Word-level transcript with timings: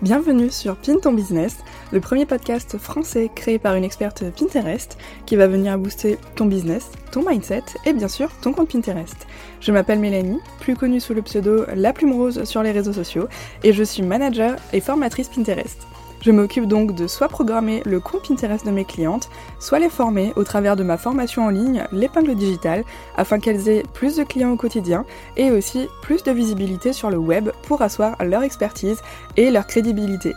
Bienvenue 0.00 0.48
sur 0.48 0.76
Pin 0.76 1.00
ton 1.02 1.10
business, 1.10 1.56
le 1.90 1.98
premier 1.98 2.24
podcast 2.24 2.78
français 2.78 3.28
créé 3.34 3.58
par 3.58 3.74
une 3.74 3.82
experte 3.82 4.22
Pinterest 4.30 4.96
qui 5.26 5.34
va 5.34 5.48
venir 5.48 5.76
booster 5.76 6.18
ton 6.36 6.46
business, 6.46 6.92
ton 7.10 7.28
mindset 7.28 7.64
et 7.84 7.92
bien 7.92 8.06
sûr 8.06 8.30
ton 8.40 8.52
compte 8.52 8.70
Pinterest. 8.70 9.26
Je 9.60 9.72
m'appelle 9.72 9.98
Mélanie, 9.98 10.38
plus 10.60 10.76
connue 10.76 11.00
sous 11.00 11.14
le 11.14 11.22
pseudo 11.22 11.64
La 11.74 11.92
Plume 11.92 12.12
Rose 12.12 12.44
sur 12.44 12.62
les 12.62 12.70
réseaux 12.70 12.92
sociaux 12.92 13.26
et 13.64 13.72
je 13.72 13.82
suis 13.82 14.04
manager 14.04 14.54
et 14.72 14.80
formatrice 14.80 15.30
Pinterest. 15.30 15.87
Je 16.20 16.32
m'occupe 16.32 16.66
donc 16.66 16.94
de 16.94 17.06
soit 17.06 17.28
programmer 17.28 17.82
le 17.86 18.00
compte 18.00 18.26
Pinterest 18.26 18.66
de 18.66 18.70
mes 18.70 18.84
clientes, 18.84 19.30
soit 19.58 19.78
les 19.78 19.88
former 19.88 20.32
au 20.36 20.44
travers 20.44 20.76
de 20.76 20.82
ma 20.82 20.96
formation 20.96 21.44
en 21.44 21.50
ligne, 21.50 21.84
l'épingle 21.92 22.34
digitale, 22.34 22.84
afin 23.16 23.38
qu'elles 23.38 23.68
aient 23.68 23.84
plus 23.94 24.16
de 24.16 24.24
clients 24.24 24.52
au 24.52 24.56
quotidien 24.56 25.04
et 25.36 25.50
aussi 25.50 25.88
plus 26.02 26.22
de 26.22 26.32
visibilité 26.32 26.92
sur 26.92 27.10
le 27.10 27.18
web 27.18 27.50
pour 27.62 27.82
asseoir 27.82 28.16
leur 28.24 28.42
expertise 28.42 29.00
et 29.36 29.50
leur 29.50 29.66
crédibilité. 29.66 30.34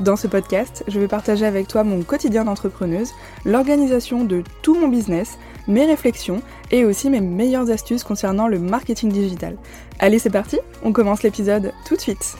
Dans 0.00 0.16
ce 0.16 0.26
podcast, 0.26 0.82
je 0.88 0.98
vais 0.98 1.06
partager 1.06 1.46
avec 1.46 1.68
toi 1.68 1.84
mon 1.84 2.02
quotidien 2.02 2.44
d'entrepreneuse, 2.44 3.12
l'organisation 3.44 4.24
de 4.24 4.42
tout 4.62 4.74
mon 4.74 4.88
business, 4.88 5.38
mes 5.68 5.86
réflexions 5.86 6.42
et 6.72 6.84
aussi 6.84 7.10
mes 7.10 7.20
meilleures 7.20 7.70
astuces 7.70 8.02
concernant 8.02 8.48
le 8.48 8.58
marketing 8.58 9.12
digital. 9.12 9.56
Allez, 10.00 10.18
c'est 10.18 10.30
parti, 10.30 10.58
on 10.82 10.92
commence 10.92 11.22
l'épisode 11.22 11.72
tout 11.86 11.94
de 11.94 12.00
suite. 12.00 12.36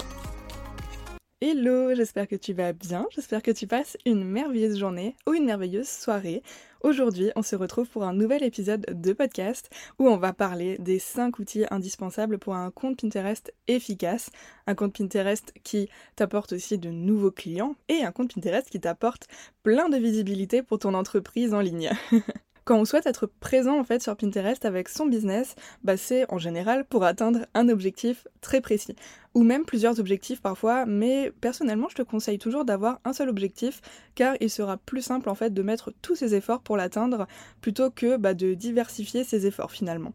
Hello, 1.46 1.94
j'espère 1.94 2.26
que 2.26 2.36
tu 2.36 2.54
vas 2.54 2.72
bien, 2.72 3.06
j'espère 3.10 3.42
que 3.42 3.50
tu 3.50 3.66
passes 3.66 3.98
une 4.06 4.24
merveilleuse 4.24 4.78
journée 4.78 5.14
ou 5.26 5.34
une 5.34 5.44
merveilleuse 5.44 5.90
soirée. 5.90 6.42
Aujourd'hui, 6.80 7.32
on 7.36 7.42
se 7.42 7.54
retrouve 7.54 7.86
pour 7.86 8.04
un 8.04 8.14
nouvel 8.14 8.42
épisode 8.42 8.86
de 8.88 9.12
podcast 9.12 9.68
où 9.98 10.08
on 10.08 10.16
va 10.16 10.32
parler 10.32 10.78
des 10.78 10.98
5 10.98 11.38
outils 11.38 11.66
indispensables 11.70 12.38
pour 12.38 12.54
un 12.54 12.70
compte 12.70 12.98
Pinterest 12.98 13.52
efficace, 13.68 14.30
un 14.66 14.74
compte 14.74 14.96
Pinterest 14.96 15.52
qui 15.64 15.90
t'apporte 16.16 16.54
aussi 16.54 16.78
de 16.78 16.88
nouveaux 16.88 17.30
clients 17.30 17.76
et 17.90 18.04
un 18.04 18.10
compte 18.10 18.34
Pinterest 18.34 18.70
qui 18.70 18.80
t'apporte 18.80 19.28
plein 19.62 19.90
de 19.90 19.98
visibilité 19.98 20.62
pour 20.62 20.78
ton 20.78 20.94
entreprise 20.94 21.52
en 21.52 21.60
ligne. 21.60 21.90
Quand 22.64 22.78
on 22.78 22.86
souhaite 22.86 23.06
être 23.06 23.26
présent 23.26 23.78
en 23.78 23.84
fait 23.84 24.02
sur 24.02 24.16
Pinterest 24.16 24.64
avec 24.64 24.88
son 24.88 25.04
business, 25.04 25.54
bah 25.82 25.98
c'est 25.98 26.24
en 26.32 26.38
général 26.38 26.86
pour 26.86 27.04
atteindre 27.04 27.40
un 27.52 27.68
objectif 27.68 28.26
très 28.40 28.62
précis. 28.62 28.96
Ou 29.34 29.42
même 29.42 29.66
plusieurs 29.66 30.00
objectifs 30.00 30.40
parfois, 30.40 30.86
mais 30.86 31.30
personnellement 31.42 31.90
je 31.90 31.96
te 31.96 32.02
conseille 32.02 32.38
toujours 32.38 32.64
d'avoir 32.64 33.00
un 33.04 33.12
seul 33.12 33.28
objectif 33.28 33.82
car 34.14 34.36
il 34.40 34.48
sera 34.48 34.78
plus 34.78 35.02
simple 35.02 35.28
en 35.28 35.34
fait 35.34 35.52
de 35.52 35.62
mettre 35.62 35.92
tous 36.00 36.14
ses 36.14 36.34
efforts 36.34 36.62
pour 36.62 36.78
l'atteindre 36.78 37.26
plutôt 37.60 37.90
que 37.90 38.16
bah, 38.16 38.32
de 38.32 38.54
diversifier 38.54 39.24
ses 39.24 39.46
efforts 39.46 39.70
finalement 39.70 40.14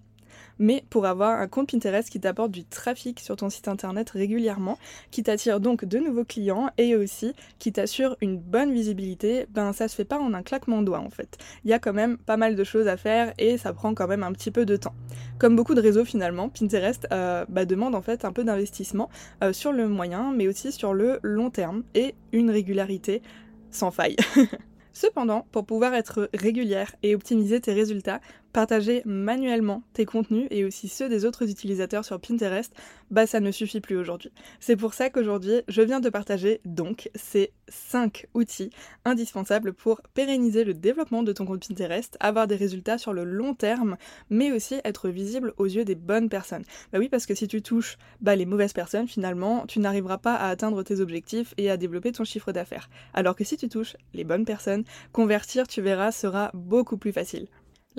mais 0.60 0.84
pour 0.90 1.06
avoir 1.06 1.40
un 1.40 1.48
compte 1.48 1.72
Pinterest 1.72 2.10
qui 2.10 2.20
t'apporte 2.20 2.52
du 2.52 2.66
trafic 2.66 3.20
sur 3.20 3.36
ton 3.36 3.50
site 3.50 3.68
internet 3.68 4.10
régulièrement, 4.10 4.78
qui 5.12 5.24
t'attire 5.24 5.60
donc 5.60 5.86
de 5.86 5.98
nouveaux 5.98 6.26
clients 6.26 6.70
et 6.78 6.96
aussi 6.96 7.34
qui 7.58 7.72
t'assure 7.72 8.16
une 8.22 8.38
bonne 8.38 8.72
visibilité, 8.72 9.48
ben 9.50 9.74
ça 9.74 9.88
se 9.88 9.96
fait 9.96 10.06
pas 10.06 10.20
en 10.20 10.34
un 10.34 10.44
claquement 10.44 10.82
de 10.82 10.86
doigts 10.86 11.00
en 11.00 11.10
fait. 11.10 11.38
Il 11.64 11.70
y 11.70 11.74
a 11.74 11.80
quand 11.80 11.94
même 11.94 12.18
pas 12.18 12.38
mal 12.38 12.56
de 12.56 12.64
choses 12.64 12.88
à 12.88 12.98
faire 12.98 13.34
et 13.38 13.58
ça 13.58 13.74
prend 13.74 13.94
quand 13.94 14.08
même 14.08 14.24
un 14.24 14.32
petit 14.34 14.52
peu 14.52 14.66
de 14.66 14.76
temps. 14.76 14.94
Comme 15.40 15.56
beaucoup 15.56 15.76
de 15.76 15.82
réseaux 15.82 16.06
finalement, 16.06 16.50
Pinterest 16.50 17.08
euh, 17.12 17.46
bah, 17.50 17.66
demande 17.66 17.96
en 17.96 18.02
fait 18.02 18.26
un 18.26 18.34
peu 18.34 18.44
d'investissement 18.44 19.10
euh, 19.44 19.54
sur 19.54 19.72
le 19.72 19.88
moyen 19.88 20.34
mais 20.36 20.48
aussi 20.48 20.72
sur 20.72 20.94
le 20.94 21.20
long 21.24 21.50
terme 21.50 21.84
et 21.96 22.16
une 22.32 22.52
régularité 22.52 23.22
sans 23.72 23.92
faille. 23.92 24.18
Cependant, 25.02 25.48
pour 25.54 25.66
pouvoir 25.66 25.94
être 25.94 26.30
régulière 26.34 26.94
et 27.04 27.16
optimiser 27.16 27.62
tes 27.62 27.72
résultats, 27.72 28.20
partager 28.52 29.02
manuellement 29.06 29.84
tes 29.94 30.06
contenus 30.06 30.48
et 30.50 30.66
aussi 30.66 30.90
ceux 30.90 31.08
des 31.08 31.24
autres 31.24 31.50
utilisateurs 31.50 32.04
sur 32.04 32.20
Pinterest, 32.20 32.74
bah 33.10 33.26
ça 33.26 33.40
ne 33.40 33.52
suffit 33.52 33.80
plus 33.80 33.98
aujourd'hui. 33.98 34.32
C'est 34.60 34.76
pour 34.76 34.94
ça 34.94 35.10
qu'aujourd'hui, 35.10 35.62
je 35.68 35.82
viens 35.82 36.02
de 36.02 36.10
partager 36.10 36.60
donc 36.66 37.10
ces 37.16 37.54
5 37.70 38.28
outils 38.34 38.72
indispensables 39.06 39.74
pour 39.74 40.02
pérenniser 40.14 40.64
le 40.64 40.74
développement 40.74 41.24
de 41.24 41.32
ton 41.32 41.46
compte 41.46 41.66
Pinterest, 41.66 42.18
avoir 42.20 42.48
des 42.48 42.56
résultats 42.56 42.98
sur 42.98 43.14
le 43.14 43.24
long 43.24 43.54
terme, 43.54 43.96
mais 44.30 44.52
aussi 44.52 44.82
être 44.84 45.10
visible 45.10 45.54
aux 45.58 45.66
yeux 45.66 45.86
des 45.86 45.96
bonnes 45.96 46.30
personnes. 46.30 46.64
Bah 46.92 47.00
oui, 47.00 47.08
parce 47.08 47.26
que 47.26 47.36
si 47.36 47.48
tu 47.48 47.62
touches 47.62 47.98
bah, 48.20 48.36
les 48.36 48.46
mauvaises 48.46 48.74
personnes, 48.74 49.08
finalement, 49.08 49.66
tu 49.68 49.80
n'arriveras 49.80 50.18
pas 50.18 50.36
à 50.36 50.50
atteindre 50.50 50.84
tes 50.84 51.00
objectifs 51.00 51.54
et 51.58 51.70
à 51.70 51.78
développer 51.78 52.12
ton 52.12 52.24
chiffre 52.24 52.52
d'affaires. 52.52 52.90
Alors 53.14 53.36
que 53.36 53.44
si 53.44 53.58
tu 53.58 53.70
touches 53.70 53.96
les 54.14 54.24
bonnes 54.24 54.46
personnes, 54.46 54.84
convertir, 55.12 55.68
tu 55.68 55.82
verras, 55.82 56.12
sera 56.12 56.52
beaucoup 56.54 56.98
plus 56.98 57.12
facile. 57.12 57.48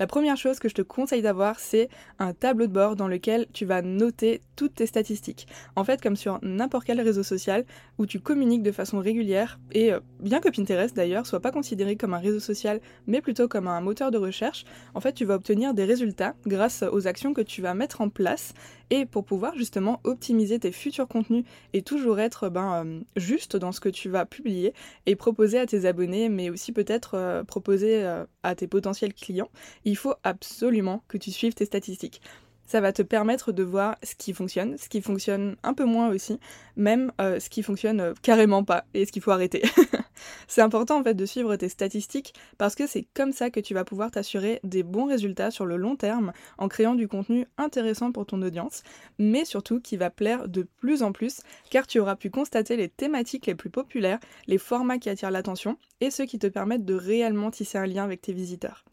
La 0.01 0.07
première 0.07 0.39
chose 0.39 0.59
que 0.59 0.71
je 0.71 0.75
te 0.75 0.81
conseille 0.81 1.21
d'avoir, 1.21 1.61
c'est 1.61 1.91
un 2.19 2.33
tableau 2.33 2.67
de 2.67 2.73
bord 2.73 2.97
dans 2.97 3.07
lequel 3.07 3.47
tu 3.53 3.67
vas 3.67 3.83
noter 3.83 4.41
toutes 4.57 4.77
tes 4.77 4.87
statistiques. 4.87 5.47
En 5.77 5.85
fait, 5.85 6.01
comme 6.01 6.17
sur 6.17 6.39
n'importe 6.41 6.87
quel 6.87 7.03
réseau 7.03 7.23
social 7.23 7.67
où 7.99 8.07
tu 8.07 8.19
communiques 8.19 8.63
de 8.63 8.73
façon 8.73 8.99
régulière, 8.99 9.61
et 9.73 9.93
euh, 9.93 10.01
bien 10.19 10.41
que 10.41 10.49
Pinterest 10.49 10.97
d'ailleurs 10.97 11.27
soit 11.27 11.41
pas 11.41 11.51
considéré 11.51 11.97
comme 11.97 12.15
un 12.15 12.19
réseau 12.19 12.41
social, 12.41 12.81
mais 13.07 13.21
plutôt 13.21 13.47
comme 13.47 13.69
un 13.69 13.83
moteur 13.83 14.11
de 14.11 14.17
recherche, 14.17 14.65
en 14.95 15.01
fait, 15.01 15.13
tu 15.13 15.27
vas 15.27 15.35
obtenir 15.35 15.75
des 15.75 15.85
résultats 15.85 16.35
grâce 16.47 16.83
aux 16.91 17.07
actions 17.07 17.35
que 17.35 17.43
tu 17.43 17.61
vas 17.61 17.75
mettre 17.75 18.01
en 18.01 18.09
place 18.09 18.55
et 18.89 19.05
pour 19.05 19.27
pouvoir 19.27 19.55
justement 19.55 20.01
optimiser 20.05 20.59
tes 20.59 20.73
futurs 20.73 21.09
contenus 21.09 21.45
et 21.75 21.83
toujours 21.83 22.21
être 22.21 22.49
ben, 22.49 22.85
euh, 22.87 23.01
juste 23.17 23.55
dans 23.55 23.71
ce 23.71 23.81
que 23.81 23.91
tu 23.91 24.09
vas 24.09 24.25
publier 24.25 24.73
et 25.05 25.15
proposer 25.15 25.59
à 25.59 25.67
tes 25.67 25.85
abonnés, 25.85 26.31
mais 26.31 26.49
aussi 26.49 26.73
peut-être 26.73 27.17
euh, 27.17 27.45
proposer 27.45 28.03
à 28.43 28.55
tes 28.55 28.67
potentiels 28.67 29.15
clients, 29.15 29.51
il 29.85 29.97
faut 29.97 30.15
absolument 30.23 31.03
que 31.09 31.19
tu 31.19 31.31
suives 31.31 31.55
tes 31.55 31.65
statistiques 31.65 32.21
ça 32.71 32.81
va 32.81 32.93
te 32.93 33.03
permettre 33.03 33.51
de 33.51 33.65
voir 33.65 33.97
ce 34.05 34.15
qui 34.15 34.33
fonctionne, 34.33 34.79
ce 34.79 34.89
qui 34.89 35.03
fonctionne 35.03 35.57
un 35.65 35.75
peu 35.75 35.85
moins 35.85 36.09
aussi, 36.09 36.39
même 36.77 37.11
euh, 37.21 37.41
ce 37.41 37.51
qui 37.51 37.65
fonctionne 37.65 38.01
euh, 38.01 38.15
carrément 38.23 38.63
pas 38.63 38.85
et 38.95 39.07
ce 39.07 39.11
qu'il 39.11 39.23
faut 39.23 39.33
arrêter. 39.33 39.63
c'est 40.47 40.63
important 40.63 41.01
en 41.01 41.03
fait 41.03 41.15
de 41.15 41.27
suivre 41.27 41.57
tes 41.57 41.69
statistiques 41.69 42.33
parce 42.59 42.77
que 42.77 42.87
c'est 42.87 43.09
comme 43.13 43.33
ça 43.33 43.51
que 43.51 43.59
tu 43.59 43.75
vas 43.75 43.85
pouvoir 43.85 44.13
t'assurer 44.13 44.61
des 44.63 44.85
bons 44.85 45.07
résultats 45.07 45.51
sur 45.51 45.67
le 45.67 45.77
long 45.77 45.97
terme 45.97 46.33
en 46.59 46.69
créant 46.69 46.95
du 46.95 47.09
contenu 47.09 47.45
intéressant 47.59 48.13
pour 48.13 48.25
ton 48.25 48.41
audience, 48.41 48.85
mais 49.19 49.45
surtout 49.45 49.81
qui 49.81 49.97
va 49.97 50.09
plaire 50.09 50.47
de 50.47 50.69
plus 50.79 51.03
en 51.03 51.11
plus 51.11 51.41
car 51.71 51.89
tu 51.89 51.99
auras 51.99 52.15
pu 52.15 52.31
constater 52.31 52.77
les 52.77 52.89
thématiques 52.89 53.47
les 53.47 53.57
plus 53.57 53.71
populaires, 53.71 54.21
les 54.47 54.59
formats 54.59 54.99
qui 54.99 55.11
attirent 55.11 55.33
l'attention 55.33 55.77
et 56.01 56.13
ceux 56.13 56.25
qui 56.25 56.39
te 56.39 56.47
permettent 56.47 56.85
de 56.85 56.95
réellement 56.95 57.51
tisser 57.51 57.79
un 57.79 57.87
lien 57.87 58.05
avec 58.05 58.23
tes 58.23 58.33
visiteurs. 58.33 58.85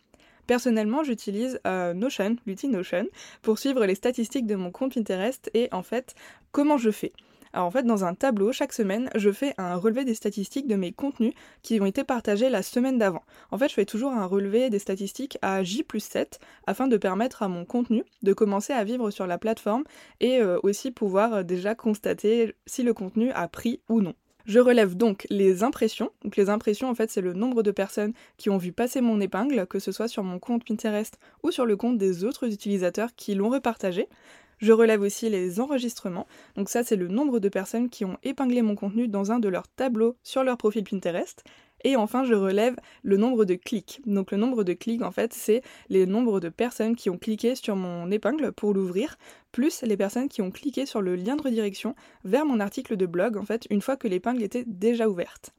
Personnellement, 0.48 1.04
j'utilise 1.04 1.60
euh, 1.68 1.94
Notion, 1.94 2.38
l'outil 2.46 2.70
Notion, 2.70 3.06
pour 3.42 3.60
suivre 3.60 3.86
les 3.86 3.96
statistiques 3.96 4.48
de 4.48 4.56
mon 4.56 4.72
compte 4.72 4.96
Pinterest 4.96 5.52
et 5.54 5.68
en 5.72 5.84
fait, 5.84 6.16
comment 6.52 6.78
je 6.78 6.90
fais 6.90 7.14
alors 7.54 7.66
en 7.66 7.72
fait, 7.72 7.84
dans 7.84 8.06
un 8.06 8.14
tableau, 8.14 8.52
chaque 8.52 8.74
semaine, 8.74 9.10
je 9.16 9.32
fais 9.32 9.54
un 9.58 9.78
relevé 9.78 10.06
des 10.06 10.14
statistiques 10.14 10.68
de 10.68 10.76
mes 10.76 10.92
contenus 10.92 11.34
qui 11.64 11.80
ont 11.82 11.86
été 11.86 12.04
partagés 12.04 12.50
la 12.50 12.62
semaine 12.62 12.98
d'avant. 12.98 13.24
En 13.52 13.58
fait, 13.58 13.70
je 13.70 13.74
fais 13.74 13.86
toujours 13.86 14.12
un 14.12 14.26
relevé 14.26 14.70
des 14.70 14.80
statistiques 14.80 15.38
à 15.42 15.64
J 15.64 15.82
plus 15.84 16.02
7 16.02 16.40
afin 16.68 16.88
de 16.88 16.98
permettre 16.98 17.42
à 17.42 17.48
mon 17.48 17.66
contenu 17.66 18.04
de 18.22 18.34
commencer 18.34 18.74
à 18.74 18.84
vivre 18.84 19.10
sur 19.12 19.26
la 19.26 19.38
plateforme 19.38 19.86
et 20.20 20.40
euh, 20.40 20.60
aussi 20.62 20.92
pouvoir 20.92 21.34
euh, 21.34 21.44
déjà 21.44 21.74
constater 21.74 22.54
si 22.66 22.84
le 22.84 22.94
contenu 22.94 23.32
a 23.32 23.48
pris 23.48 23.82
ou 23.90 24.02
non. 24.02 24.14
Je 24.48 24.60
relève 24.60 24.96
donc 24.96 25.28
les 25.30 25.64
impressions. 25.64 26.10
Donc 26.24 26.38
les 26.38 26.50
impressions, 26.50 26.90
en 26.90 26.96
fait, 26.96 27.12
c'est 27.12 27.20
le 27.20 27.34
nombre 27.34 27.64
de 27.64 27.72
personnes 27.72 28.14
qui 28.38 28.50
ont 28.50 28.58
vu 28.58 28.72
passer 28.72 29.02
mon 29.02 29.20
épingle, 29.20 29.68
que 29.68 29.78
ce 29.78 29.92
soit 29.92 30.08
sur 30.08 30.24
mon 30.24 30.40
compte 30.40 30.66
Pinterest 30.66 31.20
ou 31.44 31.52
sur 31.52 31.66
le 31.66 31.76
compte 31.76 31.98
des 31.98 32.24
autres 32.24 32.48
utilisateurs 32.48 33.14
qui 33.18 33.36
l'ont 33.36 33.50
repartagé. 33.50 34.08
Je 34.60 34.72
relève 34.72 35.02
aussi 35.02 35.30
les 35.30 35.60
enregistrements. 35.60 36.28
Donc 36.56 36.70
ça, 36.70 36.86
c'est 36.86 36.96
le 36.96 37.10
nombre 37.10 37.40
de 37.40 37.50
personnes 37.50 37.90
qui 37.90 38.06
ont 38.06 38.18
épinglé 38.24 38.62
mon 38.62 38.76
contenu 38.76 39.10
dans 39.10 39.34
un 39.34 39.40
de 39.40 39.50
leurs 39.50 39.68
tableaux 39.68 40.16
sur 40.24 40.46
leur 40.46 40.58
profil 40.58 40.86
Pinterest. 40.86 41.44
Et 41.84 41.96
enfin, 41.96 42.24
je 42.24 42.34
relève 42.34 42.76
le 43.04 43.18
nombre 43.18 43.46
de 43.46 43.56
clics. 43.56 44.02
Donc 44.06 44.32
le 44.32 44.38
nombre 44.38 44.64
de 44.64 44.74
clics, 44.74 45.02
en 45.02 45.12
fait, 45.12 45.34
c'est 45.34 45.62
les 45.90 46.06
nombres 46.06 46.40
de 46.40 46.50
personnes 46.50 46.96
qui 46.96 47.10
ont 47.10 47.18
cliqué 47.18 47.56
sur 47.56 47.76
mon 47.76 48.10
épingle 48.12 48.52
pour 48.52 48.74
l'ouvrir, 48.74 49.18
plus 49.52 49.82
les 49.84 49.98
personnes 49.98 50.30
qui 50.30 50.42
ont 50.42 50.52
cliqué 50.52 50.86
sur 50.86 51.02
le 51.02 51.16
lien 51.16 51.36
de 51.36 51.44
redirection 51.44 51.96
vers 52.24 52.46
mon 52.46 52.60
article 52.60 52.98
de 52.98 53.06
blog, 53.06 53.38
en 53.38 53.46
fait, 53.46 53.68
une 53.70 53.82
fois 53.82 53.98
que 53.98 54.08
l'épingle 54.08 54.44
était 54.44 54.64
déjà 54.66 55.08
ouverte. 55.08 55.52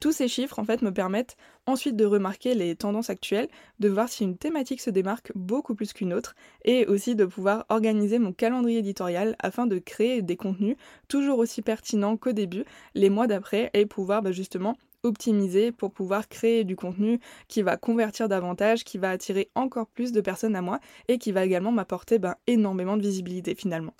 Tous 0.00 0.12
ces 0.12 0.28
chiffres 0.28 0.58
en 0.58 0.64
fait 0.64 0.82
me 0.82 0.92
permettent 0.92 1.36
ensuite 1.66 1.96
de 1.96 2.04
remarquer 2.04 2.54
les 2.54 2.76
tendances 2.76 3.08
actuelles, 3.08 3.48
de 3.78 3.88
voir 3.88 4.08
si 4.08 4.24
une 4.24 4.36
thématique 4.36 4.80
se 4.80 4.90
démarque 4.90 5.32
beaucoup 5.34 5.74
plus 5.74 5.92
qu'une 5.92 6.12
autre, 6.12 6.34
et 6.64 6.84
aussi 6.86 7.14
de 7.14 7.24
pouvoir 7.24 7.64
organiser 7.68 8.18
mon 8.18 8.32
calendrier 8.32 8.80
éditorial 8.80 9.34
afin 9.38 9.66
de 9.66 9.78
créer 9.78 10.20
des 10.20 10.36
contenus 10.36 10.76
toujours 11.08 11.38
aussi 11.38 11.62
pertinents 11.62 12.16
qu'au 12.16 12.32
début, 12.32 12.64
les 12.94 13.08
mois 13.08 13.26
d'après, 13.26 13.70
et 13.72 13.86
pouvoir 13.86 14.20
bah, 14.20 14.32
justement 14.32 14.76
optimiser 15.04 15.70
pour 15.70 15.92
pouvoir 15.92 16.28
créer 16.28 16.64
du 16.64 16.74
contenu 16.74 17.20
qui 17.46 17.62
va 17.62 17.76
convertir 17.76 18.28
davantage, 18.28 18.82
qui 18.82 18.98
va 18.98 19.10
attirer 19.10 19.50
encore 19.54 19.86
plus 19.86 20.10
de 20.10 20.20
personnes 20.20 20.56
à 20.56 20.62
moi 20.62 20.80
et 21.08 21.18
qui 21.18 21.30
va 21.30 21.44
également 21.44 21.72
m'apporter 21.72 22.18
ben, 22.18 22.34
énormément 22.46 22.96
de 22.96 23.02
visibilité 23.02 23.54
finalement. 23.54 23.94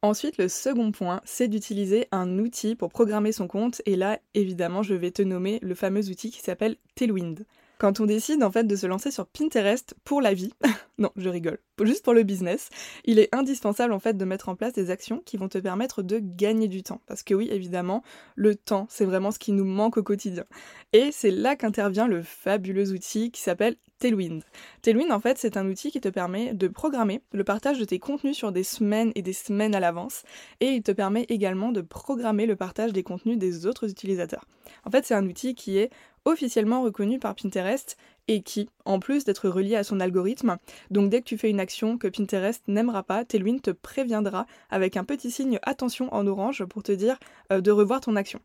Ensuite, 0.00 0.38
le 0.38 0.48
second 0.48 0.92
point, 0.92 1.20
c'est 1.24 1.48
d'utiliser 1.48 2.06
un 2.12 2.38
outil 2.38 2.76
pour 2.76 2.90
programmer 2.90 3.32
son 3.32 3.48
compte 3.48 3.82
et 3.84 3.96
là, 3.96 4.20
évidemment, 4.34 4.84
je 4.84 4.94
vais 4.94 5.10
te 5.10 5.22
nommer 5.22 5.58
le 5.60 5.74
fameux 5.74 6.08
outil 6.08 6.30
qui 6.30 6.40
s'appelle 6.40 6.76
Tailwind. 6.94 7.44
Quand 7.78 8.00
on 8.00 8.06
décide 8.06 8.42
en 8.42 8.50
fait 8.50 8.64
de 8.64 8.74
se 8.74 8.86
lancer 8.86 9.12
sur 9.12 9.26
Pinterest 9.26 9.94
pour 10.02 10.20
la 10.20 10.34
vie, 10.34 10.52
non, 10.98 11.10
je 11.16 11.28
rigole, 11.28 11.58
juste 11.82 12.04
pour 12.04 12.12
le 12.12 12.24
business, 12.24 12.70
il 13.04 13.20
est 13.20 13.32
indispensable 13.32 13.92
en 13.92 14.00
fait 14.00 14.16
de 14.16 14.24
mettre 14.24 14.48
en 14.48 14.56
place 14.56 14.72
des 14.72 14.90
actions 14.90 15.22
qui 15.24 15.36
vont 15.36 15.48
te 15.48 15.58
permettre 15.58 16.02
de 16.02 16.18
gagner 16.20 16.66
du 16.66 16.82
temps. 16.82 17.00
Parce 17.06 17.22
que 17.22 17.34
oui, 17.34 17.48
évidemment, 17.52 18.02
le 18.34 18.56
temps, 18.56 18.86
c'est 18.90 19.04
vraiment 19.04 19.30
ce 19.30 19.38
qui 19.38 19.52
nous 19.52 19.64
manque 19.64 19.96
au 19.96 20.02
quotidien. 20.02 20.44
Et 20.92 21.10
c'est 21.12 21.30
là 21.30 21.54
qu'intervient 21.54 22.08
le 22.08 22.22
fabuleux 22.22 22.90
outil 22.92 23.30
qui 23.30 23.40
s'appelle 23.40 23.76
Tailwind. 23.98 24.42
Tailwind, 24.82 25.12
en 25.12 25.20
fait, 25.20 25.38
c'est 25.38 25.56
un 25.56 25.68
outil 25.68 25.90
qui 25.90 26.00
te 26.00 26.08
permet 26.08 26.54
de 26.54 26.68
programmer 26.68 27.20
le 27.32 27.44
partage 27.44 27.78
de 27.78 27.84
tes 27.84 27.98
contenus 27.98 28.36
sur 28.36 28.52
des 28.52 28.62
semaines 28.62 29.12
et 29.14 29.22
des 29.22 29.32
semaines 29.32 29.74
à 29.74 29.80
l'avance, 29.80 30.22
et 30.60 30.68
il 30.68 30.82
te 30.82 30.92
permet 30.92 31.26
également 31.28 31.72
de 31.72 31.80
programmer 31.80 32.46
le 32.46 32.56
partage 32.56 32.92
des 32.92 33.02
contenus 33.02 33.38
des 33.38 33.66
autres 33.66 33.90
utilisateurs. 33.90 34.44
En 34.84 34.90
fait, 34.90 35.04
c'est 35.04 35.14
un 35.14 35.26
outil 35.26 35.54
qui 35.54 35.78
est 35.78 35.90
officiellement 36.24 36.82
reconnu 36.82 37.18
par 37.18 37.34
Pinterest 37.34 37.96
et 38.28 38.42
qui, 38.42 38.68
en 38.84 39.00
plus 39.00 39.24
d'être 39.24 39.48
relié 39.48 39.76
à 39.76 39.84
son 39.84 39.98
algorithme, 39.98 40.58
donc 40.90 41.10
dès 41.10 41.20
que 41.20 41.26
tu 41.26 41.38
fais 41.38 41.50
une 41.50 41.60
action 41.60 41.98
que 41.98 42.08
Pinterest 42.08 42.62
n'aimera 42.68 43.02
pas, 43.02 43.24
Tailwind 43.24 43.62
te 43.62 43.70
préviendra 43.70 44.46
avec 44.70 44.96
un 44.96 45.04
petit 45.04 45.30
signe 45.30 45.58
attention 45.62 46.12
en 46.14 46.26
orange 46.26 46.64
pour 46.66 46.82
te 46.82 46.92
dire 46.92 47.18
euh, 47.52 47.60
de 47.60 47.70
revoir 47.70 48.00
ton 48.00 48.16
action. 48.16 48.40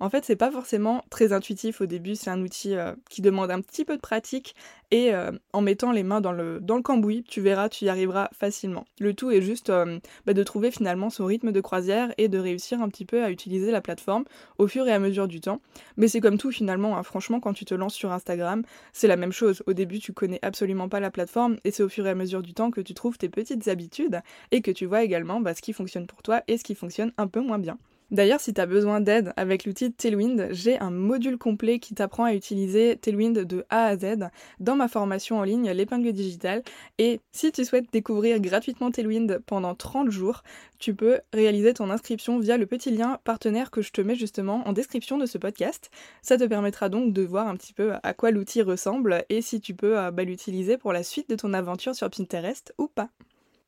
En 0.00 0.10
fait, 0.10 0.24
c'est 0.24 0.36
pas 0.36 0.50
forcément 0.50 1.04
très 1.10 1.32
intuitif 1.32 1.80
au 1.80 1.86
début, 1.86 2.16
c'est 2.16 2.30
un 2.30 2.40
outil 2.42 2.74
euh, 2.74 2.94
qui 3.10 3.22
demande 3.22 3.50
un 3.50 3.60
petit 3.60 3.84
peu 3.84 3.96
de 3.96 4.00
pratique 4.00 4.54
et 4.90 5.14
euh, 5.14 5.32
en 5.52 5.60
mettant 5.60 5.92
les 5.92 6.02
mains 6.02 6.20
dans 6.20 6.32
le, 6.32 6.60
cambouis, 6.82 7.24
tu 7.24 7.40
verras, 7.40 7.68
tu 7.68 7.84
y 7.84 7.88
arriveras 7.88 8.28
facilement. 8.32 8.84
Le 9.00 9.14
tout 9.14 9.30
est 9.30 9.42
juste 9.42 9.70
euh, 9.70 9.98
bah, 10.26 10.34
de 10.34 10.42
trouver 10.42 10.70
finalement 10.70 11.10
son 11.10 11.24
rythme 11.24 11.52
de 11.52 11.60
croisière 11.60 12.12
et 12.18 12.28
de 12.28 12.38
réussir 12.38 12.80
un 12.80 12.88
petit 12.88 13.04
peu 13.04 13.24
à 13.24 13.30
utiliser 13.30 13.70
la 13.70 13.80
plateforme 13.80 14.24
au 14.58 14.66
fur 14.66 14.86
et 14.86 14.92
à 14.92 14.98
mesure 14.98 15.28
du 15.28 15.40
temps. 15.40 15.60
Mais 15.96 16.08
c'est 16.08 16.20
comme 16.20 16.38
tout 16.38 16.50
finalement, 16.50 16.96
hein. 16.96 17.02
franchement, 17.02 17.40
quand 17.40 17.54
tu 17.54 17.64
te 17.64 17.74
lances 17.74 17.94
sur 17.94 18.12
Instagram, 18.12 18.62
c'est 18.92 19.08
la 19.08 19.16
même 19.16 19.32
chose. 19.32 19.62
Au 19.66 19.72
début, 19.72 20.00
tu 20.00 20.12
connais 20.12 20.38
absolument 20.42 20.88
pas 20.88 21.00
la 21.00 21.10
plateforme 21.10 21.56
et 21.64 21.70
c'est 21.70 21.82
au 21.82 21.88
fur 21.88 22.06
et 22.06 22.10
à 22.10 22.14
mesure 22.14 22.42
du 22.42 22.54
temps 22.54 22.70
que 22.70 22.80
tu 22.80 22.94
trouves 22.94 23.18
tes 23.18 23.28
petites 23.28 23.68
habitudes 23.68 24.20
et 24.50 24.60
que 24.60 24.70
tu 24.70 24.86
vois 24.86 25.02
également 25.02 25.40
bah, 25.40 25.54
ce 25.54 25.62
qui 25.62 25.72
fonctionne 25.72 26.06
pour 26.06 26.22
toi 26.22 26.42
et 26.46 26.58
ce 26.58 26.64
qui 26.64 26.74
fonctionne 26.74 27.12
un 27.16 27.26
peu 27.26 27.40
moins 27.40 27.58
bien. 27.58 27.78
D'ailleurs, 28.14 28.38
si 28.38 28.54
tu 28.54 28.60
as 28.60 28.66
besoin 28.66 29.00
d'aide 29.00 29.32
avec 29.36 29.64
l'outil 29.64 29.92
Tailwind, 29.92 30.46
j'ai 30.52 30.78
un 30.78 30.92
module 30.92 31.36
complet 31.36 31.80
qui 31.80 31.96
t'apprend 31.96 32.22
à 32.22 32.32
utiliser 32.32 32.96
Tailwind 32.96 33.40
de 33.40 33.64
A 33.70 33.86
à 33.86 33.96
Z 33.96 34.30
dans 34.60 34.76
ma 34.76 34.86
formation 34.86 35.40
en 35.40 35.42
ligne 35.42 35.68
L'épingle 35.72 36.12
digitale. 36.12 36.62
Et 36.98 37.18
si 37.32 37.50
tu 37.50 37.64
souhaites 37.64 37.92
découvrir 37.92 38.38
gratuitement 38.38 38.92
Tailwind 38.92 39.40
pendant 39.44 39.74
30 39.74 40.12
jours, 40.12 40.44
tu 40.78 40.94
peux 40.94 41.18
réaliser 41.32 41.74
ton 41.74 41.90
inscription 41.90 42.38
via 42.38 42.56
le 42.56 42.66
petit 42.66 42.92
lien 42.92 43.18
partenaire 43.24 43.72
que 43.72 43.82
je 43.82 43.90
te 43.90 44.00
mets 44.00 44.14
justement 44.14 44.62
en 44.64 44.72
description 44.72 45.18
de 45.18 45.26
ce 45.26 45.36
podcast. 45.36 45.90
Ça 46.22 46.38
te 46.38 46.44
permettra 46.44 46.88
donc 46.88 47.12
de 47.12 47.22
voir 47.22 47.48
un 47.48 47.56
petit 47.56 47.72
peu 47.72 47.94
à 48.00 48.14
quoi 48.14 48.30
l'outil 48.30 48.62
ressemble 48.62 49.24
et 49.28 49.42
si 49.42 49.60
tu 49.60 49.74
peux 49.74 49.98
euh, 49.98 50.12
bah, 50.12 50.22
l'utiliser 50.22 50.78
pour 50.78 50.92
la 50.92 51.02
suite 51.02 51.28
de 51.28 51.34
ton 51.34 51.52
aventure 51.52 51.96
sur 51.96 52.08
Pinterest 52.08 52.74
ou 52.78 52.86
pas. 52.86 53.08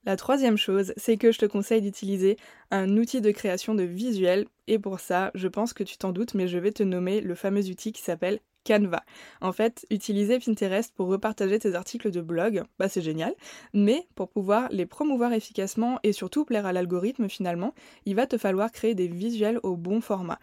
La 0.06 0.14
troisième 0.16 0.56
chose, 0.56 0.92
c'est 0.96 1.16
que 1.16 1.32
je 1.32 1.38
te 1.40 1.46
conseille 1.46 1.82
d'utiliser 1.82 2.36
un 2.70 2.96
outil 2.96 3.20
de 3.20 3.32
création 3.32 3.74
de 3.74 3.82
visuels, 3.82 4.46
et 4.68 4.78
pour 4.78 5.00
ça, 5.00 5.32
je 5.34 5.48
pense 5.48 5.72
que 5.72 5.82
tu 5.82 5.98
t'en 5.98 6.12
doutes, 6.12 6.34
mais 6.34 6.46
je 6.46 6.58
vais 6.58 6.70
te 6.70 6.84
nommer 6.84 7.20
le 7.20 7.34
fameux 7.34 7.68
outil 7.68 7.90
qui 7.90 8.02
s'appelle 8.02 8.38
Canva. 8.64 9.02
En 9.40 9.50
fait, 9.50 9.84
utiliser 9.90 10.38
Pinterest 10.38 10.94
pour 10.94 11.08
repartager 11.08 11.58
tes 11.58 11.74
articles 11.74 12.12
de 12.12 12.20
blog, 12.20 12.62
bah 12.78 12.88
c'est 12.88 13.02
génial, 13.02 13.34
mais 13.74 14.06
pour 14.14 14.28
pouvoir 14.28 14.68
les 14.70 14.86
promouvoir 14.86 15.32
efficacement 15.32 15.98
et 16.04 16.12
surtout 16.12 16.44
plaire 16.44 16.66
à 16.66 16.72
l'algorithme 16.72 17.28
finalement, 17.28 17.74
il 18.04 18.14
va 18.14 18.28
te 18.28 18.38
falloir 18.38 18.70
créer 18.70 18.94
des 18.94 19.08
visuels 19.08 19.58
au 19.64 19.76
bon 19.76 20.00
format. 20.00 20.38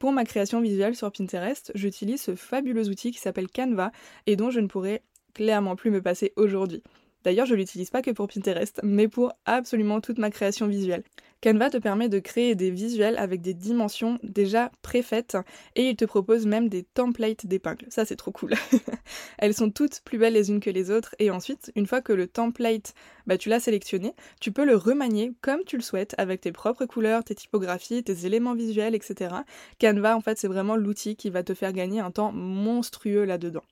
pour 0.00 0.12
ma 0.12 0.24
création 0.24 0.62
visuelle 0.62 0.96
sur 0.96 1.12
Pinterest, 1.12 1.70
j'utilise 1.74 2.22
ce 2.22 2.34
fabuleux 2.34 2.88
outil 2.88 3.10
qui 3.10 3.18
s'appelle 3.18 3.50
Canva 3.50 3.92
et 4.26 4.36
dont 4.36 4.50
je 4.50 4.60
ne 4.60 4.68
pourrais 4.68 5.02
clairement 5.34 5.76
plus 5.76 5.90
me 5.90 6.00
passer 6.00 6.32
aujourd'hui. 6.36 6.82
D'ailleurs, 7.24 7.46
je 7.46 7.54
l'utilise 7.54 7.90
pas 7.90 8.02
que 8.02 8.10
pour 8.10 8.28
Pinterest, 8.28 8.80
mais 8.82 9.08
pour 9.08 9.32
absolument 9.44 10.00
toute 10.00 10.18
ma 10.18 10.30
création 10.30 10.66
visuelle. 10.66 11.04
Canva 11.42 11.70
te 11.70 11.76
permet 11.76 12.08
de 12.08 12.20
créer 12.20 12.54
des 12.54 12.70
visuels 12.70 13.18
avec 13.18 13.40
des 13.40 13.52
dimensions 13.52 14.20
déjà 14.22 14.70
préfaites 14.80 15.36
et 15.74 15.88
il 15.88 15.96
te 15.96 16.04
propose 16.04 16.46
même 16.46 16.68
des 16.68 16.84
templates 16.84 17.46
d'épingles. 17.46 17.86
Ça, 17.88 18.04
c'est 18.04 18.14
trop 18.14 18.30
cool. 18.30 18.54
Elles 19.38 19.52
sont 19.52 19.70
toutes 19.70 20.02
plus 20.04 20.18
belles 20.18 20.34
les 20.34 20.50
unes 20.50 20.60
que 20.60 20.70
les 20.70 20.92
autres 20.92 21.16
et 21.18 21.32
ensuite, 21.32 21.72
une 21.74 21.86
fois 21.86 22.00
que 22.00 22.12
le 22.12 22.28
template, 22.28 22.94
bah, 23.26 23.38
tu 23.38 23.48
l'as 23.48 23.58
sélectionné, 23.58 24.14
tu 24.40 24.52
peux 24.52 24.64
le 24.64 24.76
remanier 24.76 25.32
comme 25.40 25.64
tu 25.64 25.76
le 25.76 25.82
souhaites 25.82 26.14
avec 26.16 26.40
tes 26.42 26.52
propres 26.52 26.86
couleurs, 26.86 27.24
tes 27.24 27.34
typographies, 27.34 28.04
tes 28.04 28.24
éléments 28.24 28.54
visuels, 28.54 28.94
etc. 28.94 29.34
Canva, 29.80 30.16
en 30.16 30.20
fait, 30.20 30.38
c'est 30.38 30.46
vraiment 30.46 30.76
l'outil 30.76 31.16
qui 31.16 31.28
va 31.28 31.42
te 31.42 31.54
faire 31.54 31.72
gagner 31.72 31.98
un 31.98 32.12
temps 32.12 32.30
monstrueux 32.30 33.24
là-dedans. 33.24 33.64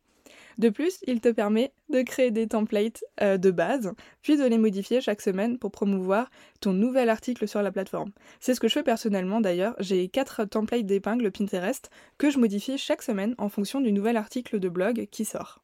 De 0.61 0.69
plus, 0.69 0.99
il 1.07 1.23
te 1.23 1.31
permet 1.31 1.73
de 1.89 2.03
créer 2.03 2.31
des 2.31 2.47
templates 2.47 3.03
euh, 3.23 3.39
de 3.39 3.51
base, 3.51 3.95
puis 4.21 4.37
de 4.37 4.45
les 4.45 4.59
modifier 4.59 5.01
chaque 5.01 5.23
semaine 5.23 5.57
pour 5.59 5.71
promouvoir 5.71 6.31
ton 6.61 6.75
nouvel 6.75 7.09
article 7.09 7.49
sur 7.49 7.63
la 7.63 7.73
plateforme. 7.73 8.13
C'est 8.41 8.55
ce 8.55 8.61
que 8.61 8.69
je 8.69 8.75
fais 8.75 8.83
personnellement 8.83 9.41
d'ailleurs, 9.41 9.75
j'ai 9.79 10.07
4 10.09 10.45
templates 10.45 10.85
d'épingles 10.85 11.31
Pinterest 11.31 11.89
que 12.19 12.29
je 12.29 12.39
modifie 12.39 12.77
chaque 12.77 13.01
semaine 13.01 13.35
en 13.39 13.49
fonction 13.49 13.81
du 13.81 13.91
nouvel 13.91 14.19
article 14.19 14.61
de 14.61 14.69
blog 14.69 15.09
qui 15.11 15.25
sort. 15.25 15.63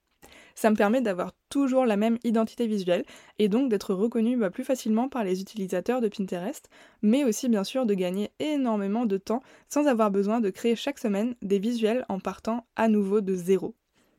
Ça 0.54 0.70
me 0.70 0.76
permet 0.76 1.02
d'avoir 1.02 1.34
toujours 1.50 1.84
la 1.84 1.98
même 1.98 2.16
identité 2.24 2.66
visuelle 2.66 3.04
et 3.38 3.50
donc 3.50 3.68
d'être 3.68 3.92
reconnu 3.92 4.38
bah, 4.38 4.48
plus 4.48 4.64
facilement 4.64 5.10
par 5.10 5.24
les 5.24 5.42
utilisateurs 5.42 6.00
de 6.00 6.08
Pinterest, 6.08 6.70
mais 7.02 7.22
aussi 7.22 7.50
bien 7.50 7.64
sûr 7.64 7.84
de 7.84 7.92
gagner 7.92 8.30
énormément 8.38 9.04
de 9.04 9.18
temps 9.18 9.42
sans 9.68 9.88
avoir 9.88 10.10
besoin 10.10 10.40
de 10.40 10.48
créer 10.48 10.74
chaque 10.74 10.98
semaine 10.98 11.34
des 11.42 11.58
visuels 11.58 12.06
en 12.08 12.18
partant 12.18 12.64
à 12.76 12.88
nouveau 12.88 13.20
de 13.20 13.34
zéro. 13.34 13.74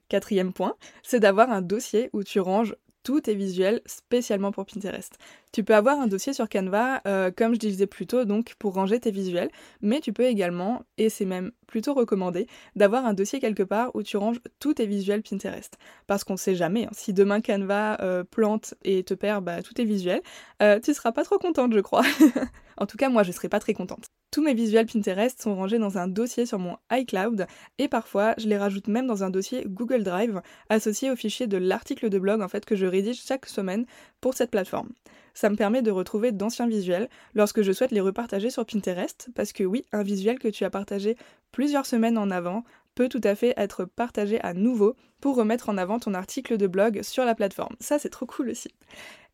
Quatrième 0.10 0.54
point, 0.54 0.76
c'est 1.04 1.20
d'avoir 1.20 1.52
un 1.52 1.62
dossier 1.62 2.10
où 2.14 2.24
tu 2.24 2.40
ranges 2.40 2.76
tous 3.04 3.22
tes 3.22 3.36
visuels 3.36 3.82
spécialement 3.86 4.52
pour 4.52 4.66
Pinterest. 4.66 5.18
Tu 5.52 5.64
peux 5.64 5.76
avoir 5.76 6.00
un 6.00 6.08
dossier 6.08 6.34
sur 6.34 6.50
Canva, 6.50 7.02
euh, 7.08 7.32
comme 7.36 7.54
je 7.54 7.60
disais 7.60 7.88
plus 7.88 8.06
tôt, 8.06 8.26
donc 8.26 8.56
pour 8.60 8.74
ranger 8.74 9.00
tes 9.00 9.12
visuels, 9.12 9.50
mais 9.82 10.02
tu 10.02 10.14
peux 10.14 10.26
également, 10.26 10.84
et 10.98 11.10
c'est 11.10 11.26
même 11.26 11.52
plutôt 11.68 11.94
recommandé, 11.94 12.48
d'avoir 12.76 13.06
un 13.06 13.14
dossier 13.14 13.40
quelque 13.40 13.64
part 13.64 13.96
où 13.96 14.04
tu 14.04 14.18
ranges 14.18 14.40
tous 14.60 14.76
tes 14.76 14.86
visuels 14.86 15.24
Pinterest. 15.24 15.78
Parce 16.06 16.24
qu'on 16.24 16.38
sait 16.38 16.56
jamais, 16.56 16.86
hein, 16.86 16.92
si 16.92 17.14
demain 17.14 17.42
Canva 17.42 18.00
euh, 18.02 18.24
plante 18.24 18.76
et 18.84 19.04
te 19.04 19.14
perd 19.14 19.44
bah, 19.44 19.64
tous 19.64 19.74
tes 19.74 19.86
visuels, 19.86 20.22
euh, 20.62 20.80
tu 20.80 20.94
seras 20.94 21.12
pas 21.12 21.24
trop 21.24 21.38
contente, 21.38 21.74
je 21.74 21.80
crois. 21.80 22.04
en 22.78 22.86
tout 22.86 22.98
cas, 22.98 23.10
moi, 23.10 23.24
je 23.24 23.32
serais 23.32 23.50
pas 23.50 23.60
très 23.60 23.74
contente. 23.74 24.06
Tous 24.32 24.44
mes 24.44 24.54
visuels 24.54 24.86
Pinterest 24.86 25.42
sont 25.42 25.56
rangés 25.56 25.80
dans 25.80 25.98
un 25.98 26.08
dossier 26.08 26.46
sur 26.46 26.60
mon 26.60 26.78
iCloud 26.92 27.48
et 27.78 27.88
parfois 27.88 28.34
je 28.38 28.48
les 28.48 28.58
rajoute 28.58 28.90
même 28.90 29.08
dans 29.08 29.24
un 29.24 29.30
dossier 29.30 29.64
Google 29.66 30.04
Drive 30.04 30.42
associé 30.70 31.10
au 31.10 31.16
fichier 31.16 31.48
de 31.48 31.56
l'article 31.56 32.10
de 32.10 32.20
blog 32.20 32.42
en 32.42 32.50
fait 32.50 32.66
que 32.66 32.76
je 32.76 32.86
rédige 32.86 33.24
chaque 33.24 33.46
semaine 33.46 33.86
pour 34.20 34.34
cette 34.34 34.52
plateforme. 34.52 34.90
Ça 35.38 35.52
me 35.52 35.56
permet 35.56 35.84
de 35.84 35.92
retrouver 35.92 36.32
d'anciens 36.32 36.68
visuels 36.68 37.10
lorsque 37.36 37.62
je 37.62 37.72
souhaite 37.72 37.92
les 37.92 38.02
repartager 38.02 38.50
sur 38.50 38.66
Pinterest 38.66 39.30
parce 39.36 39.54
que 39.54 39.64
oui, 39.64 39.86
un 39.92 40.02
visuel 40.02 40.40
que 40.40 40.48
tu 40.48 40.66
as 40.66 40.72
partagé 40.72 41.16
plusieurs 41.52 41.86
semaines 41.86 42.18
en 42.18 42.32
avant 42.32 42.64
peut 42.98 43.10
tout 43.10 43.22
à 43.24 43.36
fait 43.36 43.54
être 43.58 43.86
partagé 43.86 44.42
à 44.42 44.56
nouveau 44.56 44.96
pour 45.22 45.36
remettre 45.36 45.70
en 45.70 45.78
avant 45.78 46.00
ton 46.00 46.16
article 46.16 46.58
de 46.58 46.66
blog 46.66 47.04
sur 47.04 47.26
la 47.26 47.36
plateforme. 47.36 47.76
Ça, 47.80 48.00
c'est 48.00 48.10
trop 48.10 48.26
cool 48.26 48.50
aussi. 48.50 48.70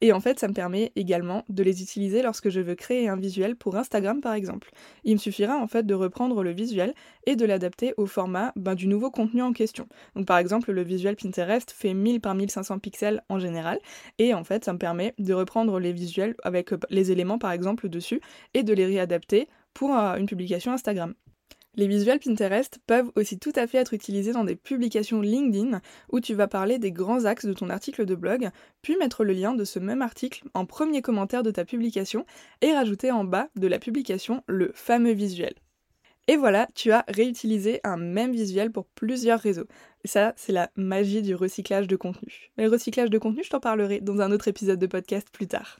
Et 0.01 0.11
en 0.11 0.19
fait, 0.19 0.37
ça 0.37 0.49
me 0.49 0.53
permet 0.53 0.91
également 0.97 1.45
de 1.47 1.63
les 1.63 1.81
utiliser 1.81 2.21
lorsque 2.23 2.49
je 2.49 2.59
veux 2.59 2.75
créer 2.75 3.07
un 3.07 3.15
visuel 3.15 3.55
pour 3.55 3.77
Instagram 3.77 4.19
par 4.19 4.33
exemple. 4.33 4.71
Il 5.05 5.13
me 5.13 5.17
suffira 5.17 5.55
en 5.55 5.67
fait 5.67 5.85
de 5.85 5.93
reprendre 5.93 6.43
le 6.43 6.51
visuel 6.51 6.93
et 7.25 7.37
de 7.37 7.45
l'adapter 7.45 7.93
au 7.95 8.05
format 8.05 8.51
ben, 8.57 8.75
du 8.75 8.87
nouveau 8.87 9.11
contenu 9.11 9.41
en 9.41 9.53
question. 9.53 9.87
Donc 10.17 10.25
par 10.25 10.39
exemple, 10.39 10.73
le 10.73 10.83
visuel 10.83 11.15
Pinterest 11.15 11.71
fait 11.71 11.93
1000 11.93 12.19
par 12.19 12.35
1500 12.35 12.79
pixels 12.79 13.23
en 13.29 13.39
général 13.39 13.79
et 14.19 14.33
en 14.33 14.43
fait, 14.43 14.65
ça 14.65 14.73
me 14.73 14.77
permet 14.77 15.13
de 15.19 15.33
reprendre 15.33 15.79
les 15.79 15.93
visuels 15.93 16.35
avec 16.43 16.71
les 16.89 17.13
éléments 17.13 17.39
par 17.39 17.53
exemple 17.53 17.87
dessus 17.87 18.19
et 18.53 18.63
de 18.63 18.73
les 18.73 18.85
réadapter 18.85 19.47
pour 19.73 19.95
euh, 19.95 20.17
une 20.17 20.25
publication 20.25 20.73
Instagram. 20.73 21.13
Les 21.75 21.87
visuels 21.87 22.19
Pinterest 22.19 22.79
peuvent 22.85 23.11
aussi 23.15 23.39
tout 23.39 23.51
à 23.55 23.65
fait 23.65 23.79
être 23.79 23.95
utilisés 23.95 24.31
dans 24.31 24.43
des 24.43 24.55
publications 24.55 25.21
LinkedIn 25.21 25.81
où 26.11 26.19
tu 26.19 26.35
vas 26.35 26.47
parler 26.47 26.77
des 26.77 26.91
grands 26.91 27.25
axes 27.25 27.45
de 27.45 27.53
ton 27.53 27.71
article 27.71 28.05
de 28.05 28.13
blog, 28.13 28.49
puis 28.83 28.95
mettre 28.97 29.23
le 29.23 29.33
lien 29.33 29.55
de 29.55 29.63
ce 29.63 29.79
même 29.79 30.03
article 30.03 30.43
en 30.53 30.67
premier 30.67 31.01
commentaire 31.01 31.41
de 31.41 31.49
ta 31.49 31.65
publication 31.65 32.27
et 32.61 32.73
rajouter 32.73 33.11
en 33.11 33.23
bas 33.23 33.49
de 33.55 33.65
la 33.65 33.79
publication 33.79 34.43
le 34.45 34.71
fameux 34.75 35.13
visuel. 35.13 35.55
Et 36.27 36.37
voilà, 36.37 36.67
tu 36.75 36.91
as 36.91 37.03
réutilisé 37.07 37.81
un 37.83 37.97
même 37.97 38.33
visuel 38.33 38.71
pour 38.71 38.85
plusieurs 38.85 39.39
réseaux. 39.39 39.67
Ça, 40.05 40.33
c'est 40.37 40.53
la 40.53 40.69
magie 40.75 41.23
du 41.23 41.33
recyclage 41.33 41.87
de 41.87 41.95
contenu. 41.95 42.51
Mais 42.55 42.65
le 42.65 42.69
recyclage 42.69 43.09
de 43.09 43.17
contenu, 43.17 43.43
je 43.43 43.49
t'en 43.49 43.59
parlerai 43.59 43.99
dans 43.99 44.21
un 44.21 44.31
autre 44.31 44.47
épisode 44.47 44.79
de 44.79 44.87
podcast 44.87 45.27
plus 45.33 45.47
tard. 45.47 45.79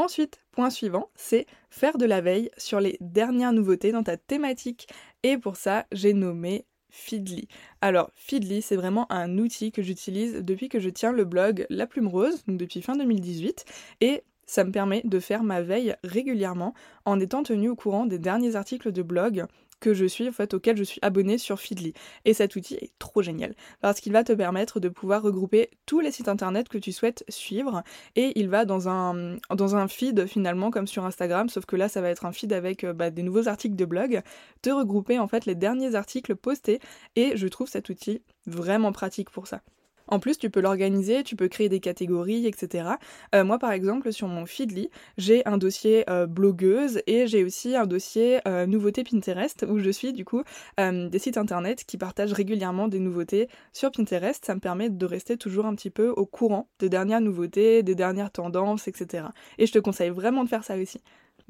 Ensuite, 0.00 0.40
point 0.52 0.70
suivant, 0.70 1.10
c'est 1.14 1.44
faire 1.68 1.98
de 1.98 2.06
la 2.06 2.22
veille 2.22 2.50
sur 2.56 2.80
les 2.80 2.96
dernières 3.02 3.52
nouveautés 3.52 3.92
dans 3.92 4.02
ta 4.02 4.16
thématique. 4.16 4.88
Et 5.22 5.36
pour 5.36 5.56
ça, 5.56 5.84
j'ai 5.92 6.14
nommé 6.14 6.64
Feedly. 6.88 7.48
Alors, 7.82 8.10
Feedly, 8.14 8.62
c'est 8.62 8.76
vraiment 8.76 9.12
un 9.12 9.36
outil 9.36 9.72
que 9.72 9.82
j'utilise 9.82 10.36
depuis 10.36 10.70
que 10.70 10.80
je 10.80 10.88
tiens 10.88 11.12
le 11.12 11.26
blog 11.26 11.66
La 11.68 11.86
Plume 11.86 12.08
Rose, 12.08 12.42
depuis 12.48 12.80
fin 12.80 12.96
2018, 12.96 13.66
et 14.00 14.22
ça 14.46 14.64
me 14.64 14.72
permet 14.72 15.02
de 15.04 15.20
faire 15.20 15.42
ma 15.42 15.60
veille 15.60 15.94
régulièrement 16.02 16.72
en 17.04 17.20
étant 17.20 17.42
tenu 17.42 17.68
au 17.68 17.76
courant 17.76 18.06
des 18.06 18.18
derniers 18.18 18.56
articles 18.56 18.92
de 18.92 19.02
blog 19.02 19.44
que 19.80 19.94
je 19.94 20.04
suis, 20.04 20.28
en 20.28 20.32
fait, 20.32 20.54
auquel 20.54 20.76
je 20.76 20.84
suis 20.84 21.00
abonnée 21.02 21.38
sur 21.38 21.58
Feedly. 21.58 21.94
Et 22.24 22.34
cet 22.34 22.56
outil 22.56 22.74
est 22.74 22.92
trop 22.98 23.22
génial 23.22 23.54
parce 23.80 24.00
qu'il 24.00 24.12
va 24.12 24.24
te 24.24 24.32
permettre 24.32 24.80
de 24.80 24.88
pouvoir 24.88 25.22
regrouper 25.22 25.70
tous 25.86 26.00
les 26.00 26.12
sites 26.12 26.28
internet 26.28 26.68
que 26.68 26.78
tu 26.78 26.92
souhaites 26.92 27.24
suivre 27.28 27.82
et 28.16 28.38
il 28.38 28.48
va 28.48 28.64
dans 28.64 28.88
un, 28.88 29.36
dans 29.54 29.76
un 29.76 29.88
feed 29.88 30.26
finalement 30.26 30.70
comme 30.70 30.86
sur 30.86 31.04
Instagram, 31.04 31.48
sauf 31.48 31.66
que 31.66 31.76
là 31.76 31.88
ça 31.88 32.00
va 32.00 32.10
être 32.10 32.26
un 32.26 32.32
feed 32.32 32.52
avec 32.52 32.84
euh, 32.84 32.92
bah, 32.92 33.10
des 33.10 33.22
nouveaux 33.22 33.48
articles 33.48 33.76
de 33.76 33.84
blog, 33.84 34.22
te 34.62 34.70
regrouper 34.70 35.18
en 35.18 35.28
fait 35.28 35.46
les 35.46 35.54
derniers 35.54 35.94
articles 35.94 36.36
postés 36.36 36.80
et 37.16 37.36
je 37.36 37.48
trouve 37.48 37.68
cet 37.68 37.88
outil 37.88 38.22
vraiment 38.46 38.92
pratique 38.92 39.30
pour 39.30 39.46
ça. 39.46 39.62
En 40.10 40.18
plus, 40.18 40.38
tu 40.38 40.50
peux 40.50 40.60
l'organiser, 40.60 41.22
tu 41.22 41.36
peux 41.36 41.48
créer 41.48 41.68
des 41.68 41.80
catégories, 41.80 42.46
etc. 42.46 42.90
Euh, 43.34 43.44
moi, 43.44 43.58
par 43.58 43.70
exemple, 43.70 44.12
sur 44.12 44.26
mon 44.26 44.44
Feedly, 44.44 44.90
j'ai 45.16 45.46
un 45.46 45.56
dossier 45.56 46.04
euh, 46.10 46.26
blogueuse 46.26 47.00
et 47.06 47.28
j'ai 47.28 47.44
aussi 47.44 47.76
un 47.76 47.86
dossier 47.86 48.40
euh, 48.48 48.66
nouveautés 48.66 49.04
Pinterest 49.04 49.64
où 49.68 49.78
je 49.78 49.90
suis 49.90 50.12
du 50.12 50.24
coup 50.24 50.42
des 50.78 51.18
sites 51.18 51.36
internet 51.36 51.84
qui 51.84 51.96
partagent 51.98 52.32
régulièrement 52.32 52.88
des 52.88 52.98
nouveautés 52.98 53.48
sur 53.72 53.92
Pinterest. 53.92 54.44
Ça 54.44 54.54
me 54.54 54.60
permet 54.60 54.90
de 54.90 55.06
rester 55.06 55.36
toujours 55.36 55.66
un 55.66 55.74
petit 55.74 55.90
peu 55.90 56.08
au 56.08 56.26
courant 56.26 56.68
des 56.78 56.88
dernières 56.88 57.20
nouveautés, 57.20 57.82
des 57.82 57.94
dernières 57.94 58.30
tendances, 58.30 58.88
etc. 58.88 59.28
Et 59.58 59.66
je 59.66 59.72
te 59.72 59.78
conseille 59.78 60.10
vraiment 60.10 60.42
de 60.42 60.48
faire 60.48 60.64
ça 60.64 60.76
aussi. 60.76 61.00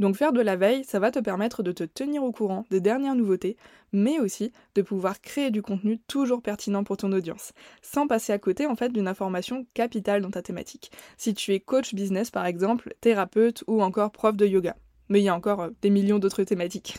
Donc 0.00 0.16
faire 0.16 0.32
de 0.32 0.40
la 0.40 0.56
veille, 0.56 0.82
ça 0.84 0.98
va 0.98 1.10
te 1.10 1.18
permettre 1.18 1.62
de 1.62 1.72
te 1.72 1.84
tenir 1.84 2.24
au 2.24 2.32
courant 2.32 2.64
des 2.70 2.80
dernières 2.80 3.14
nouveautés, 3.14 3.58
mais 3.92 4.18
aussi 4.18 4.50
de 4.74 4.80
pouvoir 4.80 5.20
créer 5.20 5.50
du 5.50 5.60
contenu 5.60 5.98
toujours 5.98 6.40
pertinent 6.40 6.84
pour 6.84 6.96
ton 6.96 7.12
audience, 7.12 7.52
sans 7.82 8.06
passer 8.06 8.32
à 8.32 8.38
côté 8.38 8.66
en 8.66 8.76
fait 8.76 8.88
d'une 8.88 9.06
information 9.06 9.66
capitale 9.74 10.22
dans 10.22 10.30
ta 10.30 10.40
thématique. 10.40 10.90
Si 11.18 11.34
tu 11.34 11.52
es 11.52 11.60
coach 11.60 11.94
business 11.94 12.30
par 12.30 12.46
exemple, 12.46 12.94
thérapeute 13.02 13.62
ou 13.66 13.82
encore 13.82 14.10
prof 14.10 14.34
de 14.34 14.46
yoga. 14.46 14.74
Mais 15.10 15.20
il 15.20 15.24
y 15.24 15.28
a 15.28 15.34
encore 15.34 15.60
euh, 15.60 15.70
des 15.82 15.90
millions 15.90 16.18
d'autres 16.18 16.44
thématiques. 16.44 16.96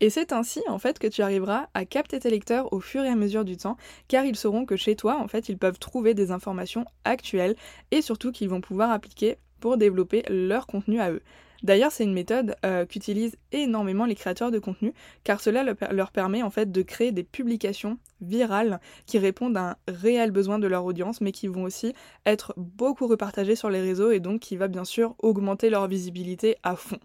Et 0.00 0.10
c'est 0.10 0.32
ainsi 0.32 0.60
en 0.66 0.80
fait 0.80 0.98
que 0.98 1.06
tu 1.06 1.22
arriveras 1.22 1.68
à 1.74 1.84
capter 1.84 2.18
tes 2.18 2.30
lecteurs 2.30 2.72
au 2.72 2.80
fur 2.80 3.04
et 3.04 3.08
à 3.08 3.14
mesure 3.14 3.44
du 3.44 3.56
temps, 3.56 3.76
car 4.08 4.24
ils 4.24 4.34
sauront 4.34 4.66
que 4.66 4.74
chez 4.74 4.96
toi 4.96 5.16
en 5.20 5.28
fait 5.28 5.48
ils 5.48 5.58
peuvent 5.58 5.78
trouver 5.78 6.12
des 6.12 6.32
informations 6.32 6.86
actuelles 7.04 7.54
et 7.92 8.02
surtout 8.02 8.32
qu'ils 8.32 8.48
vont 8.48 8.60
pouvoir 8.60 8.90
appliquer 8.90 9.36
pour 9.60 9.76
développer 9.76 10.24
leur 10.28 10.66
contenu 10.66 11.00
à 11.00 11.12
eux. 11.12 11.22
D'ailleurs, 11.62 11.92
c'est 11.92 12.04
une 12.04 12.12
méthode 12.12 12.56
euh, 12.64 12.86
qu'utilisent 12.86 13.36
énormément 13.52 14.04
les 14.04 14.14
créateurs 14.14 14.50
de 14.50 14.58
contenu, 14.58 14.92
car 15.24 15.40
cela 15.40 15.64
leur 15.92 16.10
permet 16.10 16.42
en 16.42 16.50
fait 16.50 16.72
de 16.72 16.82
créer 16.82 17.12
des 17.12 17.22
publications 17.22 17.98
virales 18.20 18.80
qui 19.06 19.18
répondent 19.18 19.56
à 19.56 19.70
un 19.70 19.76
réel 19.88 20.30
besoin 20.30 20.58
de 20.58 20.66
leur 20.66 20.84
audience, 20.84 21.20
mais 21.20 21.32
qui 21.32 21.46
vont 21.46 21.64
aussi 21.64 21.94
être 22.26 22.54
beaucoup 22.56 23.06
repartagées 23.06 23.56
sur 23.56 23.70
les 23.70 23.80
réseaux 23.80 24.10
et 24.10 24.20
donc 24.20 24.40
qui 24.40 24.56
va 24.56 24.68
bien 24.68 24.84
sûr 24.84 25.14
augmenter 25.18 25.70
leur 25.70 25.86
visibilité 25.86 26.56
à 26.62 26.76
fond. 26.76 26.98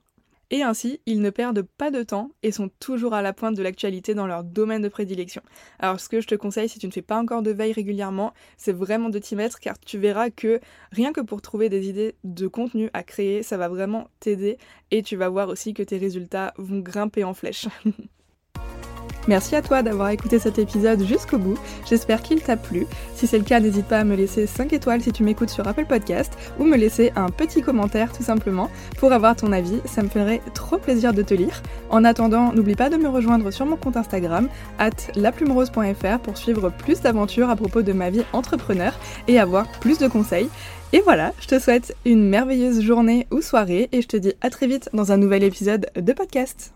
Et 0.49 0.61
ainsi, 0.61 1.01
ils 1.05 1.21
ne 1.21 1.29
perdent 1.29 1.61
pas 1.61 1.91
de 1.91 2.03
temps 2.03 2.31
et 2.41 2.53
sont 2.53 2.69
toujours 2.79 3.13
à 3.13 3.21
la 3.21 3.33
pointe 3.33 3.55
de 3.57 3.63
l'actualité 3.63 4.13
dans 4.13 4.27
leur 4.27 4.45
domaine 4.45 4.81
de 4.81 4.87
prédilection. 4.87 5.41
Alors 5.79 5.99
ce 5.99 6.07
que 6.07 6.21
je 6.21 6.27
te 6.27 6.35
conseille 6.35 6.69
si 6.69 6.79
tu 6.79 6.87
ne 6.87 6.91
fais 6.91 7.01
pas 7.01 7.19
encore 7.19 7.41
de 7.41 7.51
veille 7.51 7.73
régulièrement, 7.73 8.33
c'est 8.55 8.71
vraiment 8.71 9.09
de 9.09 9.19
t'y 9.19 9.35
mettre 9.35 9.59
car 9.59 9.77
tu 9.77 9.97
verras 9.97 10.29
que 10.29 10.61
rien 10.91 11.11
que 11.11 11.19
pour 11.19 11.41
trouver 11.41 11.67
des 11.67 11.89
idées 11.89 12.15
de 12.23 12.47
contenu 12.47 12.89
à 12.93 13.03
créer, 13.03 13.43
ça 13.43 13.57
va 13.57 13.67
vraiment 13.67 14.09
t'aider 14.21 14.57
et 14.91 15.03
tu 15.03 15.17
vas 15.17 15.27
voir 15.27 15.49
aussi 15.49 15.73
que 15.73 15.83
tes 15.83 15.97
résultats 15.97 16.53
vont 16.57 16.79
grimper 16.79 17.25
en 17.25 17.33
flèche. 17.33 17.67
Merci 19.27 19.55
à 19.55 19.61
toi 19.61 19.83
d'avoir 19.83 20.09
écouté 20.09 20.39
cet 20.39 20.57
épisode 20.57 21.03
jusqu'au 21.03 21.37
bout, 21.37 21.57
j'espère 21.89 22.21
qu'il 22.21 22.41
t'a 22.41 22.55
plu. 22.55 22.87
Si 23.13 23.27
c'est 23.27 23.37
le 23.37 23.43
cas, 23.43 23.59
n'hésite 23.59 23.85
pas 23.85 23.99
à 23.99 24.03
me 24.05 24.15
laisser 24.15 24.47
5 24.47 24.71
étoiles 24.71 25.01
si 25.01 25.11
tu 25.11 25.23
m'écoutes 25.23 25.49
sur 25.49 25.67
Apple 25.67 25.85
Podcast 25.85 26.31
ou 26.59 26.63
me 26.63 26.77
laisser 26.77 27.11
un 27.15 27.29
petit 27.29 27.61
commentaire 27.61 28.13
tout 28.13 28.23
simplement 28.23 28.69
pour 28.97 29.11
avoir 29.11 29.35
ton 29.35 29.51
avis, 29.51 29.81
ça 29.85 30.01
me 30.01 30.07
ferait 30.07 30.41
trop 30.53 30.77
plaisir 30.77 31.13
de 31.13 31.21
te 31.21 31.33
lire. 31.33 31.61
En 31.89 32.05
attendant, 32.05 32.53
n'oublie 32.53 32.75
pas 32.75 32.89
de 32.89 32.95
me 32.95 33.09
rejoindre 33.09 33.51
sur 33.51 33.65
mon 33.65 33.75
compte 33.75 33.97
Instagram, 33.97 34.47
at 34.79 34.91
laplumerose.fr 35.15 36.19
pour 36.23 36.37
suivre 36.37 36.69
plus 36.69 37.01
d'aventures 37.01 37.49
à 37.49 37.55
propos 37.57 37.81
de 37.81 37.93
ma 37.93 38.09
vie 38.09 38.23
entrepreneur 38.31 38.97
et 39.27 39.39
avoir 39.39 39.67
plus 39.79 39.97
de 39.97 40.07
conseils. 40.07 40.49
Et 40.93 41.01
voilà, 41.01 41.33
je 41.41 41.47
te 41.47 41.59
souhaite 41.59 41.95
une 42.05 42.29
merveilleuse 42.29 42.81
journée 42.81 43.27
ou 43.31 43.41
soirée 43.41 43.89
et 43.91 44.01
je 44.01 44.07
te 44.07 44.15
dis 44.15 44.33
à 44.39 44.49
très 44.49 44.67
vite 44.67 44.89
dans 44.93 45.11
un 45.11 45.17
nouvel 45.17 45.43
épisode 45.43 45.87
de 45.95 46.13
podcast. 46.13 46.71